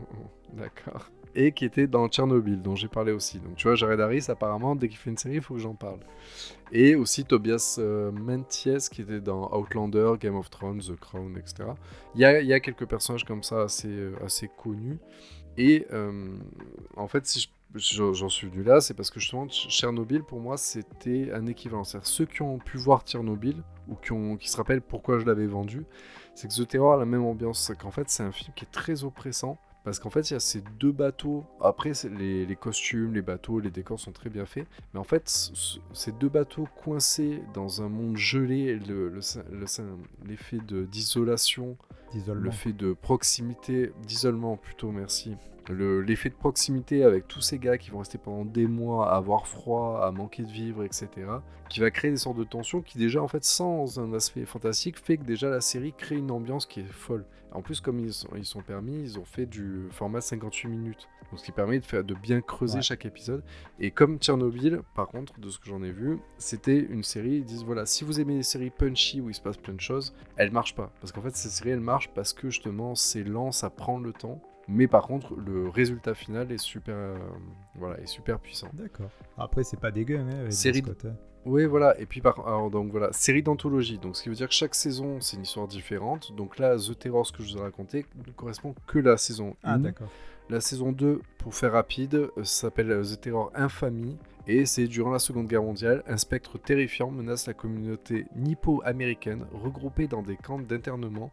[0.02, 1.10] Oh, oh, D'accord.
[1.34, 3.38] Et qui était dans Tchernobyl, dont j'ai parlé aussi.
[3.38, 5.74] Donc tu vois, Jared Harris, apparemment, dès qu'il fait une série, il faut que j'en
[5.74, 6.00] parle.
[6.72, 11.70] Et aussi Tobias euh, Menzies, qui était dans Outlander, Game of Thrones, The Crown, etc.
[12.14, 14.98] Il y a, y a quelques personnages comme ça assez, euh, assez connus.
[15.56, 16.36] Et euh,
[16.96, 20.40] en fait, si je j'en suis venu là, c'est parce que justement, Ch- Tchernobyl, pour
[20.40, 21.84] moi, c'était un équivalent.
[21.84, 23.96] C'est-à-dire ceux qui ont pu voir Tchernobyl, ou
[24.36, 25.84] qui, se rappellent pourquoi je l'avais vendu,
[26.34, 27.72] c'est que The Terror a la même ambiance.
[27.78, 29.58] Qu'en fait, c'est un film qui est très oppressant.
[29.84, 31.44] Parce qu'en fait, il y a ces deux bateaux.
[31.60, 34.66] Après, les, les costumes, les bateaux, les décors sont très bien faits.
[34.92, 35.28] Mais en fait,
[35.92, 41.76] ces deux bateaux coincés dans un monde gelé, le- le- le- l'effet de- d'isolation,
[42.34, 45.36] le fait de proximité, d'isolement plutôt, merci.
[45.70, 49.16] Le- L'effet de proximité avec tous ces gars qui vont rester pendant des mois à
[49.16, 51.08] avoir froid, à manquer de vivre, etc.
[51.68, 54.98] Qui va créer des sortes de tensions qui déjà, en fait, sans un aspect fantastique,
[54.98, 57.24] fait que déjà la série crée une ambiance qui est folle.
[57.52, 61.08] En plus, comme ils sont, ils sont permis, ils ont fait du format 58 minutes.
[61.30, 62.82] Donc, ce qui permet de, faire, de bien creuser Ouais.
[62.82, 63.44] chaque épisode.
[63.78, 67.44] Et comme Tchernobyl, par contre, de ce que j'en ai vu, c'était une série, ils
[67.44, 70.12] disent voilà, si vous aimez les séries punchy où il se passe plein de choses,
[70.36, 70.90] elle marche pas.
[71.00, 74.12] Parce qu'en fait, cette série, elle marche parce que justement, c'est lent, ça prend le
[74.12, 74.40] temps.
[74.68, 77.16] Mais par contre, le résultat final est super, euh,
[77.74, 78.68] voilà, est super puissant.
[78.72, 79.10] D'accord.
[79.36, 81.16] Après, c'est pas dégueu, hein, avec Série Scott, hein.
[81.46, 81.98] Oui, voilà.
[81.98, 82.46] Et puis, par...
[82.46, 83.98] alors, donc voilà, série d'anthologie.
[83.98, 86.34] Donc, ce qui veut dire que chaque saison, c'est une histoire différente.
[86.36, 89.56] Donc là, The Terror, ce que je vous ai raconté, ne correspond que la saison
[89.64, 89.74] 1.
[89.74, 90.08] Ah, d'accord.
[90.50, 94.18] La saison 2, pour faire rapide, euh, s'appelle euh, The Terror Infamie.
[94.46, 100.08] Et c'est durant la Seconde Guerre mondiale, un spectre terrifiant menace la communauté nippo-américaine regroupée
[100.08, 101.30] dans des camps d'internement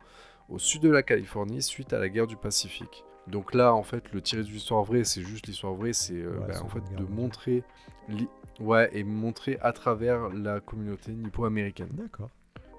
[0.49, 3.03] au sud de la Californie suite à la guerre du Pacifique.
[3.27, 6.39] Donc là, en fait, le tiré de l'histoire vraie, c'est juste l'histoire vraie, c'est euh,
[6.39, 7.63] Ouais, bah, en fait de montrer,
[8.07, 11.89] li- ouais, et montrer à travers la communauté nippo-américaine.
[11.91, 12.29] D'accord.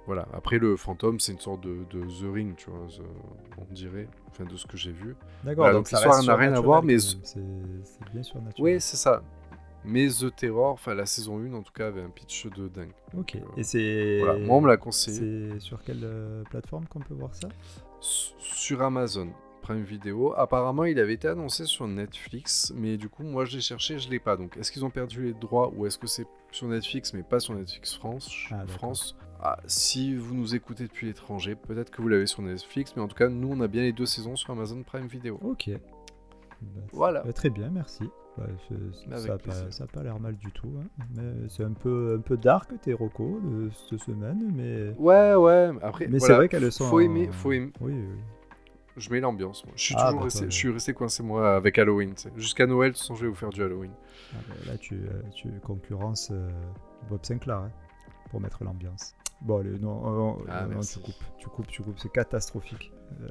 [0.06, 0.26] Voilà.
[0.32, 3.02] Après, le fantôme, c'est une sorte de, de The Ring, tu vois, The-
[3.58, 5.14] on dirait, enfin de ce que j'ai vu.
[5.44, 5.64] D'accord.
[5.64, 7.40] Voilà, donc donc l'histoire n'a rien à voir, mais c'est
[8.12, 8.74] bien surnaturel.
[8.74, 9.22] Oui, c'est ça.
[9.84, 12.90] Mais The Terror, enfin la saison 1 en tout cas, avait un pitch de dingue.
[13.16, 13.36] Ok.
[13.36, 14.18] Euh, Et c'est.
[14.20, 17.48] Voilà, moi on me l'a conseillé C'est sur quelle euh, plateforme qu'on peut voir ça?
[18.00, 19.28] S- sur Amazon
[19.68, 20.32] Prime Video.
[20.34, 24.08] Apparemment, il avait été annoncé sur Netflix, mais du coup, moi je l'ai cherché, je
[24.08, 24.34] l'ai pas.
[24.38, 27.38] Donc, est-ce qu'ils ont perdu les droits ou est-ce que c'est sur Netflix mais pas
[27.38, 28.66] sur Netflix France Ah.
[28.66, 29.14] France?
[29.42, 33.08] Ah, Si vous nous écoutez depuis l'étranger, peut-être que vous l'avez sur Netflix, mais en
[33.08, 35.38] tout cas, nous on a bien les deux saisons sur Amazon Prime Video.
[35.42, 35.68] Ok.
[36.62, 37.22] Bah, Voilà.
[37.22, 38.04] bah, très bien, merci.
[38.38, 38.46] Bah,
[39.14, 39.18] ça
[39.80, 40.72] n'a pas, l'air mal du tout.
[40.80, 41.04] hein.
[41.14, 44.94] Mais c'est un peu, un peu dark tes recos de cette semaine, mais.
[44.96, 45.72] Ouais, ouais.
[45.82, 46.86] Après, Mais c'est vrai qu'elles sont.
[46.86, 47.70] Faut aimer, faut aimer.
[47.80, 48.18] Oui, oui.
[48.98, 49.64] Je mets l'ambiance.
[49.64, 49.72] moi.
[49.76, 52.14] Je suis Ah, toujours bah, resté, toi, je suis resté coincé moi avec Halloween.
[52.36, 53.92] Jusqu'à Noël, de toute façon, je vais vous faire du Halloween.
[54.34, 56.50] Ah, bah, là, tu, euh, tu concurrences euh,
[57.08, 57.72] Bob Sinclair hein,
[58.30, 59.14] pour mettre l'ambiance.
[59.40, 62.92] Bon, allez, non, non, Ah, non, tu coupes, tu coupes, tu coupes, c'est catastrophique.
[63.22, 63.28] Euh,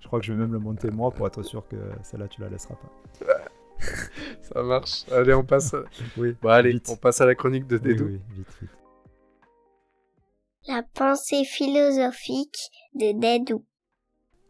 [0.00, 2.40] je crois que je vais même le monter moi pour être sûr que celle-là, tu
[2.40, 2.90] la laisseras pas.
[4.42, 5.04] Ça marche.
[5.10, 5.74] Allez, on passe.
[5.74, 5.84] à-
[6.16, 6.88] Oui, Bon, allez, vite.
[6.90, 8.04] on passe à la chronique de Oui, Dédou.
[8.06, 8.70] oui, vite, vite.
[10.68, 12.58] La pensée philosophique
[12.94, 13.64] de Dédou.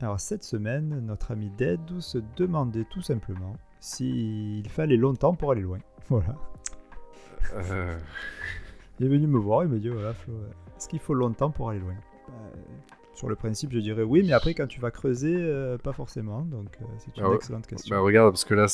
[0.01, 5.63] Alors cette semaine, notre ami Dedou se demandait tout simplement s'il fallait longtemps pour aller
[5.63, 5.79] loin.
[6.09, 6.35] Voilà.
[7.55, 7.97] Euh,
[8.99, 10.33] Il est venu me voir, il me dit voilà Flo,
[10.77, 11.95] est-ce qu'il faut longtemps pour aller loin?
[12.29, 12.35] Bah,
[13.15, 16.43] Sur le principe, je dirais oui, mais après quand tu vas creuser, euh, pas forcément.
[16.43, 17.37] Donc euh, c'est une Ah ouais.
[17.37, 17.95] excellente question.
[17.95, 18.67] bah, regarde, parce que là,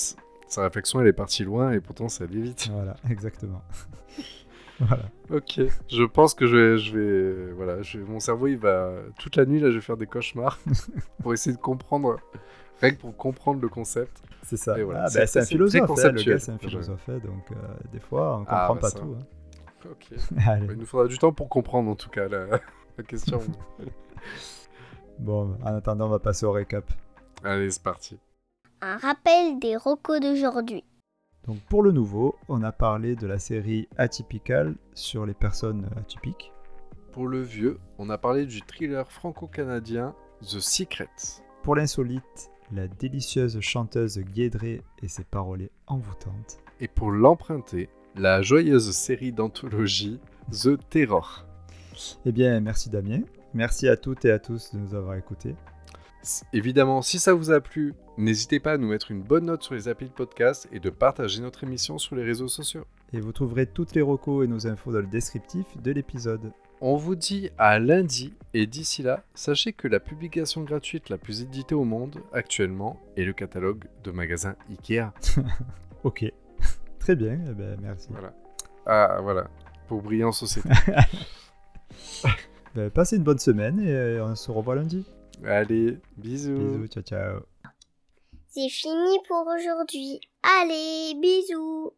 [0.49, 2.69] sa réflexion, elle est partie loin et pourtant, ça allait vite.
[2.73, 3.63] Voilà, exactement.
[4.81, 5.05] Voilà.
[5.31, 5.61] Ok.
[5.89, 9.37] Je pense que je vais, je vais, voilà, je vais- mon cerveau, il va toute
[9.37, 10.59] la nuit là, je vais faire des cauchemars
[11.23, 12.17] pour essayer de comprendre,
[12.81, 14.23] rien que pour comprendre le concept.
[14.43, 14.79] C'est ça.
[14.79, 15.05] Et voilà.
[15.05, 17.55] Ah, C'est- bah, c'est un philosophe, hein, le gars c'est un philosophe, hein, donc euh,
[17.93, 18.99] des fois on Ah, comprend bah, pas ça.
[19.01, 19.17] tout.
[19.91, 20.07] Ok.
[20.13, 20.37] hein.
[20.47, 20.67] Allez.
[20.71, 22.47] Il nous faudra du temps pour comprendre en tout cas la,
[22.99, 23.41] la question.
[25.19, 26.85] Bon, en attendant, on va passer au récap.
[27.43, 28.19] Allez, c'est parti.
[28.83, 30.85] Un rappel des recos d'aujourd'hui.
[31.47, 36.53] Donc pour le nouveau, on a parlé de la série Atypical sur les personnes atypiques.
[37.13, 41.09] Pour le vieux, on a parlé du thriller franco-canadien The Secret.
[41.63, 46.59] Pour l'insolite, la délicieuse chanteuse Guédré et ses paroles envoûtantes.
[46.81, 50.19] Et pour l'emprunter, la joyeuse série d'anthologie
[50.51, 51.47] The Terror.
[52.25, 53.21] Eh bien, merci Damien.
[53.55, 55.55] Merci à toutes et à tous de nous avoir écoutés.
[56.53, 59.75] Évidemment, si ça vous a plu, n'hésitez pas à nous mettre une bonne note sur
[59.75, 62.85] les applis de podcast et de partager notre émission sur les réseaux sociaux.
[63.13, 66.53] Et vous trouverez toutes les recos et nos infos dans le descriptif de l'épisode.
[66.81, 71.41] On vous dit à lundi et d'ici là, sachez que la publication gratuite la plus
[71.43, 75.13] éditée au monde actuellement est le catalogue de magasins Ikea.
[76.05, 76.25] Ok.
[77.01, 78.09] Très bien, eh ben, merci.
[78.11, 78.33] Voilà.
[78.87, 79.49] Ah voilà,
[79.89, 80.69] pour briller en société.
[82.75, 85.07] Ben, passez une bonne semaine et euh, on se revoit lundi.
[85.47, 86.59] Allez, bisous.
[86.59, 87.56] Bisous, ciao ciao.
[88.59, 90.19] C'est fini pour aujourd'hui.
[90.43, 91.93] Allez, bisous